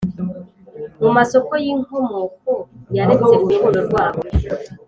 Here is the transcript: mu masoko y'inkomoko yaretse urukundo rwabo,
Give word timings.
mu 1.01 1.09
masoko 1.17 1.51
y'inkomoko 1.63 2.51
yaretse 2.95 3.23
urukundo 3.35 3.79
rwabo, 3.87 4.19